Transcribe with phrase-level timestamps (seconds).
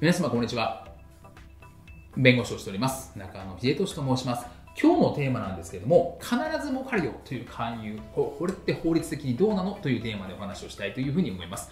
[0.00, 0.88] 皆様こんにちは。
[2.16, 3.12] 弁護士をしております。
[3.18, 4.46] 中野秀俊と申します。
[4.80, 11.70] 今日のテーマなんですけれども必ず儲かるよという勧誘これって法律的にどうなのというテーマでお話をしたいというふうに思います。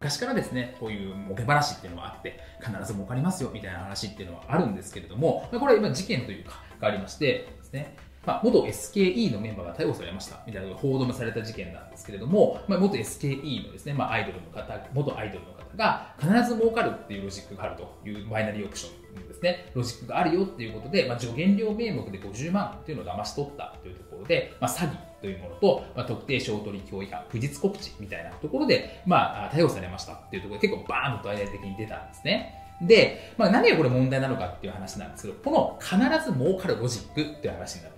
[0.00, 7.26] 昔からですね、こういう儲け話っていうのがあって、必ず儲かりますよみたいな話っていうのはあるんですけれども、これは今事件というか、がありまして
[7.58, 7.94] ですね、
[8.26, 32.60] まあ、元 SKE のメンバーが逮捕されましたみたいな報道もされた事件なんですけれども、まあ、元 SKE のですね、まあ、アイドルの方、元アイドルの方が必ず儲かるっていうロジックがあるというバイナリーオプションですね、ロジックがあるよっていうことで、まあ、助言料名目で50万っていうのを騙し取ったというところで、まあ、詐欺というものと、まあ、特定商取引法違反、不実告知みたいなところで、まあ、逮捕されましたっていうところで結構バーンと大々的に出たんですね。
[32.82, 37.94] で、まあ、何がこれ問題なのかっていう話なんですけど、この必ず儲かるロジックっていう話になる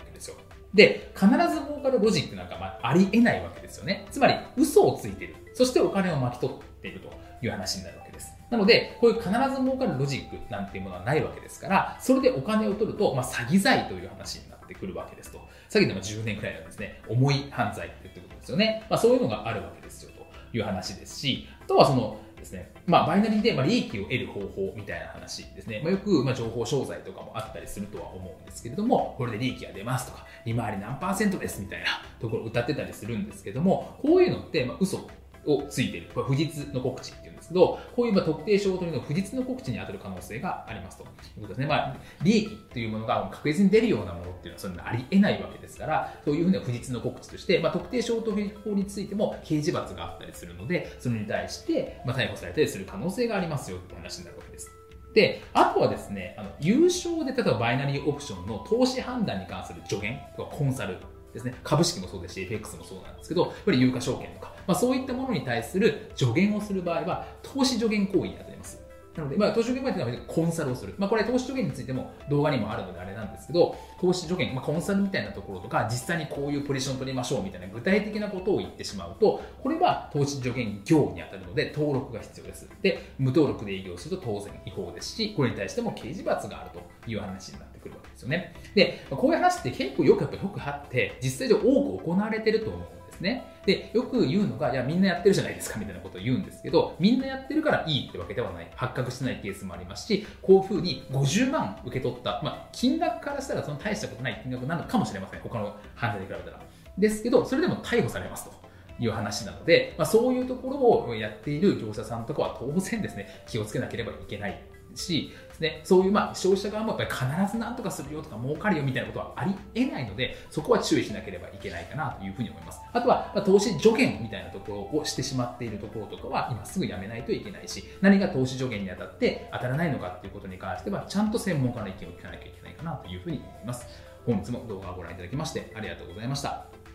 [0.76, 1.10] で。
[1.16, 4.06] 必ず儲かるロジックなんかまありえないわけですよね。
[4.10, 5.34] つまり、嘘をついてる。
[5.54, 7.10] そしてお金を巻き取っていると
[7.42, 8.32] いう話になるわけです。
[8.50, 15.38] なので、こういう必ず儲かるロジックなんていうものはないわけですから、それでお金を取ると、まあ、詐欺罪という話になってくるわけですと。
[15.68, 18.86] 詐欺でも10年くらいのですね、重い犯罪ってことですよね。
[18.88, 31.86] まあ、そういうのがあるわけですよという話ですし、あとはその、ですね、まあ、バイナリーでま利益を得る方法みたいな話ですね、まあ、よくま情報商材とかもあったりするとは思うんですけれども、これで利益が出ますとか、利回り何パーセントですみたいな
[32.20, 35.08] ところを歌ってたりするんですけども、こういうのってま嘘
[35.46, 41.06] をついてる、これ不実の告知っていうんですけど、こういうま特定商取りの不実の告知に当たる可能性がありますとい
[41.38, 41.66] うことですね。
[41.66, 54.70] まあ、利益というものが確実に出るようなものっていうのはそんなありえないわけですから、そういうふうな不実の告知として、まあ、特定商取法についても刑事罰があったりするので、それに対して、ま逮捕されたりする可能性がありますよって話になるわけです。
[55.16, 60.98] で、あとはですね、あの優勝で例えばバイナリーオプションの投資判断に関する助言とかコンサル
[61.36, 68.85] ですね、株式もそうですし、FX もそうなんですけど、やっぱり有価証券とか、まあ、そういったものに対する助言をする場合は、投資助言行為に当たります。
[69.16, 70.94] なので、まあ、投資助言行為というのはコンサルをする。
[70.98, 82.68] まあ、これ投資助言についても動画にもあるのであれなんですけど、投資助言、まあ、コンサルみたいなところとか、実際にこういうポジション取りましょうみたいな具体的なことを言ってしまうと、これは投資助言業に当たるので登録が必要です。
[82.82, 88.54] で、無登録で営業すると当然違法ですし、これに対しても刑事罰があるという話になってくるわけですよね。
[88.74, 93.52] で、こういう話って結構よくやっぱよくあって、実際上多く行われてると思うね。
[93.64, 98.70] で、よく言うのが、いや、みんなやってるじゃないですかみたいなことを言うんですけど、みんなやってるからいいってわけではない。
[98.76, 105.40] 発覚してないケースもありますし、こういうふうに50万受け取った、まあ、金額からしたらその大したことない金額なのかもしれません。
[105.40, 106.60] 他の犯罪に比べたら。
[106.96, 108.66] ですけど、それでも逮捕されますと。
[108.98, 114.62] いう話なので、まあ、そういうところをやっている業者さんとかは当然ですね、気をつけなければいけない
[114.96, 122.80] し、ね、そういうまあ消費者側もやっぱり必ず何とかするよとか儲かるよみたいなことはありえないので、そこは注意しなければいけないかなというふうに思います。
[122.92, 133.86] あとは、まあ、投資助言みたいなところをしてしまっているところとかは、今すぐやめないといけないし、何が投資助言にあたって当たらないのかっていうことに関しては、ちゃんと専門家の意見を聞かなきゃいけないかなというふうに思います。
[134.26, 136.85] 本日も動画をご覧いただきましてありがとうございました。